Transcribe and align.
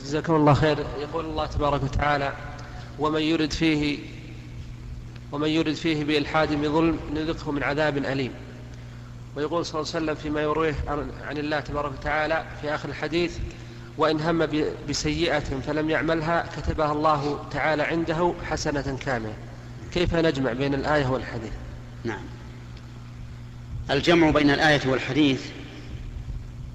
جزاكم 0.00 0.34
الله 0.34 0.54
خير. 0.54 0.86
يقول 1.00 1.24
الله 1.24 1.46
تبارك 1.46 1.82
وتعالى 1.82 2.32
ومن 2.98 3.20
يرد 3.20 3.52
فيه 3.52 3.98
ومن 5.32 5.48
يرد 5.48 5.74
فيه 5.74 6.04
بإلحاد 6.04 6.52
بظلم 6.52 6.98
نذقه 7.14 7.52
من 7.52 7.62
عذاب 7.62 7.96
أليم. 7.98 8.32
ويقول 9.36 9.66
صلى 9.66 9.80
الله 9.80 9.92
عليه 9.94 10.04
وسلم 10.04 10.14
فيما 10.14 10.40
يرويه 10.40 10.74
عن 11.28 11.38
الله 11.38 11.60
تبارك 11.60 11.92
وتعالى 11.92 12.44
في 12.60 12.74
آخر 12.74 12.88
الحديث 12.88 13.38
وإن 13.98 14.20
هم 14.20 14.48
بسيئة 14.88 15.60
فلم 15.66 15.90
يعملها 15.90 16.46
كتبها 16.56 16.92
الله 16.92 17.44
تعالى 17.50 17.82
عنده 17.82 18.34
حسنة 18.50 18.98
كاملة. 19.00 19.34
كيف 19.92 20.14
نجمع 20.14 20.52
بين 20.52 20.74
الآية 20.74 21.06
والحديث؟ 21.06 21.52
نعم. 22.04 22.22
الجمع 23.90 24.30
بين 24.30 24.50
الآية 24.50 24.80
والحديث 24.86 25.46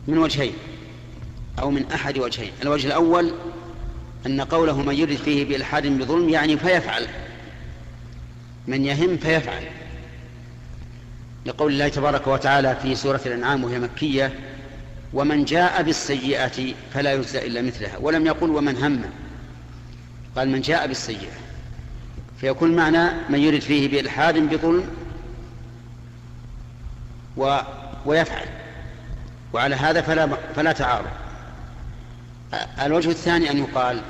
من 0.08 0.18
وجهين. 0.18 0.54
أو 1.60 1.72
من 1.72 1.92
أحد 1.92 2.18
وجهين. 2.18 2.52
الوجه 2.62 2.88
الأول 2.88 3.34
أن 4.26 4.42
قوله 4.42 4.82
من 4.82 4.96
يرد 4.96 5.16
فيه 5.16 5.46
بإلحاد 5.46 5.88
بظلم 5.88 6.30
يعني 6.30 6.58
فيفعل. 6.58 7.08
من 8.68 8.86
يهم 8.86 9.18
فيفعل. 9.18 9.64
لقول 11.46 11.74
الله 11.74 11.88
تبارك 11.88 12.28
وتعالى 12.28 12.78
في 12.82 12.96
سورة 12.96 13.22
الأنعام 13.26 13.64
وهي 13.64 13.80
مكية 13.80 14.34
ومن 15.14 15.46
جاء 15.46 15.84
بالسيئة 15.84 16.74
فلا 16.94 17.14
يجزى 17.14 17.48
إلا 17.48 17.62
مثلها. 17.62 17.98
ولم 17.98 18.26
يقل 18.26 18.50
ومن 18.50 18.78
هم. 18.78 19.02
قال 20.36 20.50
من 20.50 20.62
جاء 20.62 20.88
بالسيئة. 20.88 21.38
فيكون 22.42 22.76
معنى 22.76 23.10
من 23.30 23.40
يرد 23.40 23.62
فيه 23.62 23.88
بإلحاد 23.88 24.38
بظلم 24.38 24.90
و 27.38 27.60
ويفعل. 28.06 28.48
وعلى 29.54 29.76
هذا 29.76 30.02
فلا 30.02 30.28
فلا 30.56 30.72
تعارض. 30.72 31.27
الوجه 32.54 33.10
الثاني 33.10 33.52
أن 33.52 33.58
يقال 33.58 34.02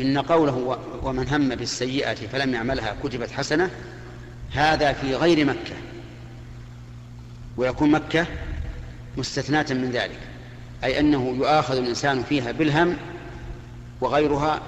إن 0.00 0.18
قوله 0.18 0.78
ومن 1.02 1.28
هم 1.28 1.48
بالسيئة 1.48 2.14
فلم 2.14 2.54
يعملها 2.54 2.96
كتبت 3.04 3.30
حسنة 3.30 3.70
هذا 4.52 4.92
في 4.92 5.14
غير 5.14 5.46
مكة. 5.46 5.74
ويكون 7.56 7.90
مكة 7.90 8.26
مستثناة 9.16 9.66
من 9.70 9.90
ذلك 9.90 10.18
أي 10.84 11.00
أنه 11.00 11.34
يؤاخذ 11.36 11.76
الإنسان 11.76 12.22
فيها 12.22 12.52
بالهم 12.52 12.96
وغيرها 14.00 14.60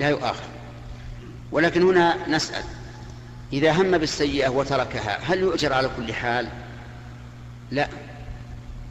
لا 0.00 0.08
يؤاخذ. 0.08 0.44
ولكن 1.52 1.82
هنا 1.82 2.16
نسأل 2.28 2.64
إذا 3.52 3.72
هم 3.72 3.98
بالسيئة 3.98 4.48
وتركها 4.48 5.18
هل 5.22 5.38
يؤجر 5.38 5.72
على 5.72 5.90
كل 5.96 6.12
حال؟ 6.12 6.48
لا 7.70 7.88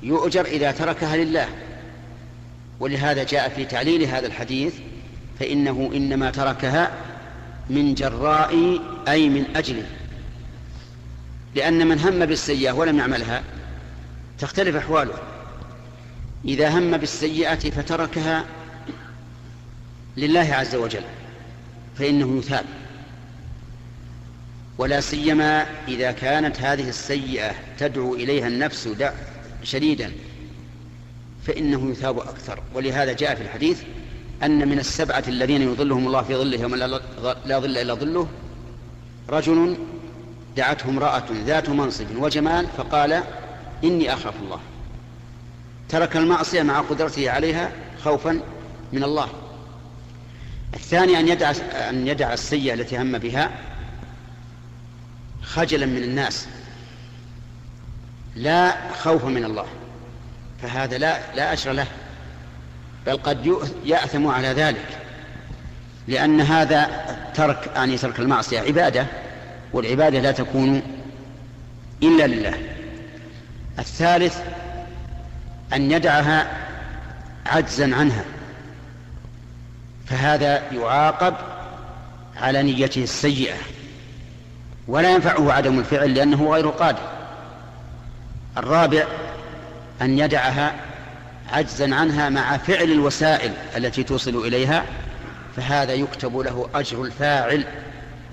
يؤجر 0.03 0.45
إذا 0.45 0.72
تركها 0.72 1.17
لله. 1.17 1.48
ولهذا 2.84 3.23
جاء 3.23 3.50
في 3.50 3.66
تعليل 3.66 4.03
هذا 4.03 4.28
الحديث 4.28 4.73
فإنه 5.39 5.92
إنما 5.95 6.31
تركها 6.31 6.92
من 7.70 7.94
جراء 7.94 8.80
أي 9.08 9.30
من 9.30 9.45
أجله 9.56 9.86
لأن 11.56 11.88
من 11.88 12.00
هم 12.00 12.26
بالسيئة 12.26 12.72
ولم 12.72 12.98
يعملها 12.98 13.44
تختلف 14.39 14.76
أحواله. 14.76 15.14
إذا 16.45 16.70
هم 16.70 16.98
بالسيئة 16.98 17.56
فتركها 17.56 18.45
لله 20.17 20.54
عز 20.54 20.76
وجل 20.76 21.04
فإنه 21.98 22.38
يثاب 22.38 22.66
ولا 24.78 25.00
سيما 25.00 25.66
إذا 25.88 26.11
كانت 26.11 26.59
هذه 26.59 26.89
السيئة 26.89 27.52
تدعو 27.80 28.16
إليها 28.16 28.48
النفس 28.48 28.89
شديدا. 29.64 30.11
فإنه 31.47 31.91
يثاب 31.91 32.19
أكثر. 32.19 32.59
ولهذا 32.73 33.13
جاء 33.13 33.36
في 33.36 33.41
الحديث 33.41 33.83
أن 34.44 34.67
من 34.67 34.80
السبعة 34.80 35.23
الذين 35.27 35.61
يظلهم 35.61 36.08
الله 36.08 36.22
في 36.22 36.36
ظله 36.36 36.61
يوم 36.61 36.75
لا 37.45 37.59
ظل 37.59 37.77
إلا 37.77 37.94
ظله 37.94 38.27
رجل 39.30 39.77
دعته 40.58 40.89
امرأة 40.89 41.23
ذات 41.45 41.69
منصب 41.69 42.05
وجمال 42.17 42.67
فقال 42.77 43.23
إني 43.83 44.14
أخاف 44.14 44.33
الله. 44.42 44.59
ترك 45.89 46.17
المعصية 46.17 46.61
مع 46.61 46.82
قدرته 46.82 47.32
عليها 47.32 47.71
خوفا 48.03 48.39
من 48.93 49.03
الله. 49.03 49.30
الثاني 50.73 51.20
أن 51.20 51.27
يدع 51.27 51.53
أن 51.89 52.08
يدع 52.08 52.33
السيئة 52.33 52.73
التي 52.73 52.98
هم 52.98 53.17
بها 53.17 53.52
خجلا 55.43 55.86
من 55.86 56.03
الناس. 56.03 56.48
لا 58.36 58.93
خوفا 58.93 59.27
من 59.27 59.45
الله. 59.45 59.65
فهذا 60.64 60.98
لا 60.98 61.36
لا 61.36 61.54
أجر 61.54 61.72
له 61.72 61.88
بل 63.06 63.18
قد 63.18 63.58
يأثم 63.86 64.28
على 64.28 64.48
ذلك 64.48 65.00
لأن 66.08 66.42
هذا 66.42 66.90
ترك 67.36 67.72
يعني 67.76 67.98
ترك 67.98 68.20
المعصية 68.20 68.60
عبادة 68.60 69.06
والعبادة 69.74 70.20
لا 70.20 70.32
تكون 70.32 70.82
إلا 72.04 72.28
لله. 72.28 72.54
الثالث 73.80 74.38
أن 75.74 75.92
يدعها 75.92 76.48
عجزا 77.45 77.95
عنها 77.95 78.24
فهذا 80.06 80.72
يعاقب 80.72 81.34
على 82.38 82.64
نيته 82.64 83.04
السيئة 83.04 83.58
ولا 84.88 85.12
ينفعه 85.12 85.54
عدم 85.54 85.80
الفعل 85.80 86.14
لأنه 86.14 86.52
غير 86.52 86.70
قادر. 86.70 87.10
الرابع 88.58 89.06
أن 90.03 90.19
يدعها 90.19 90.75
عجزا 91.52 91.95
عنها 91.95 92.30
مع 92.30 92.58
فعل 92.58 92.91
الوسائل 92.91 93.52
التي 93.77 94.03
توصل 94.03 94.36
إليها 94.36 94.86
فهذا 95.55 95.93
يكتب 95.93 96.37
له 96.37 96.69
أجر 96.75 97.03
الفاعل. 97.03 97.65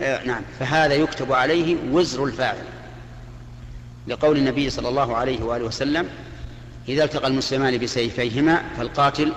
آه 0.02 0.24
نعم 0.24 0.42
فهذا 0.60 0.94
يكتب 0.94 1.32
عليه 1.32 1.76
وزر 1.90 2.24
الفاعل. 2.24 2.64
لقول 4.08 4.36
النبي 4.36 4.70
صلى 4.70 4.88
الله 4.88 5.16
عليه 5.16 5.42
وآله 5.42 5.64
وسلم 5.64 6.08
إذا 6.88 7.04
التقى 7.04 7.26
المسلمان 7.26 7.78
بسيفيهما 7.78 8.62
فالقاتل 8.76 9.32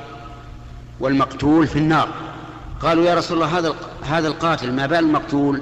والمقتول 0.99 1.67
في 1.67 1.75
النار. 1.75 2.09
قالوا 2.81 3.05
يا 3.05 3.15
رسول 3.15 3.37
الله 3.37 3.59
هذا 3.59 3.75
هذا 4.05 4.27
القاتل 4.27 4.71
ما 4.71 4.85
بال 4.85 4.99
المقتول؟ 4.99 5.61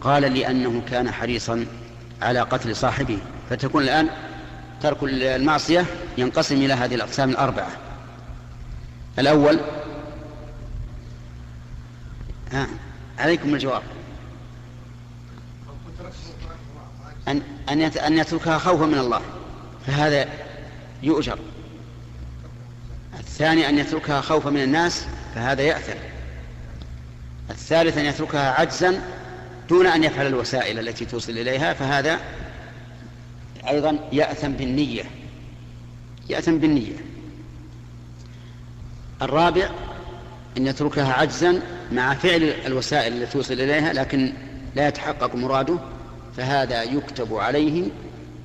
قال 0.00 0.22
لأنه 0.22 0.82
كان 0.90 1.10
حريصا 1.10 1.66
على 2.22 2.40
قتل 2.40 2.76
صاحبه. 2.76 3.18
فتكون 3.50 3.82
الآن 3.82 4.08
ترك 4.82 4.96
المعصية 5.02 5.86
ينقسم 6.18 6.54
إلى 6.54 6.74
هذه 6.74 6.94
الأقسام 6.94 7.30
الأربعة. 7.30 7.70
الأول 9.18 9.60
ها 12.52 12.66
عليكم 13.18 13.54
الجواب. 13.54 13.82
أن 17.28 17.42
أن 17.68 17.82
أن 17.82 18.18
يتركها 18.18 18.58
خوفا 18.58 18.86
من 18.86 18.98
الله 18.98 19.20
فهذا 19.86 20.28
يؤجر. 21.02 21.38
الثاني 23.18 23.68
أن 23.68 23.78
يتركها 23.78 24.20
خوفا 24.20 24.50
من 24.50 24.62
الناس 24.62 25.06
فهذا 25.34 25.62
يأثر 25.62 25.96
الثالث 27.50 27.98
أن 27.98 28.04
يتركها 28.04 28.50
عجزا 28.50 29.02
دون 29.68 29.86
أن 29.86 30.04
يفعل 30.04 30.26
الوسائل 30.26 30.78
التي 30.78 31.04
توصل 31.04 31.32
إليها 31.32 31.72
فهذا 31.72 32.20
أيضا 33.68 33.98
يأثم 34.12 34.52
بالنية 34.52 35.04
يأثم 36.30 36.58
بالنية. 36.58 36.96
الرابع 39.22 39.70
أن 40.56 40.66
يتركها 40.66 41.12
عجزا 41.12 41.62
مع 41.92 42.14
فعل 42.14 42.42
الوسائل 42.66 43.12
التي 43.12 43.32
توصل 43.32 43.54
إليها 43.54 43.92
لكن 43.92 44.32
لا 44.76 44.88
يتحقق 44.88 45.34
مراده 45.34 45.78
فهذا 46.36 46.82
يكتب 46.82 47.34
عليه 47.34 47.84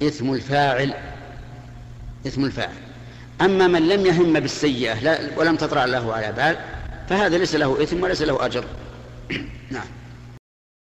إثم 0.04 0.34
الفاعل 0.34 0.94
إثم 2.28 2.46
الفاعل. 2.46 2.76
أما 3.42 3.68
من 3.68 3.88
لم 3.88 4.06
يهم 4.06 4.34
بالسيئة 4.34 5.20
ولم 5.38 5.56
تطرع 5.56 5.86
له 5.86 6.14
على 6.14 6.32
بال 6.32 6.58
فهذا 7.10 7.38
ليس 7.38 7.56
له 7.56 7.84
إثم 7.84 8.04
وليس 8.04 8.22
له 8.22 8.46
أجر. 8.46 8.64
نعم. 9.72 10.01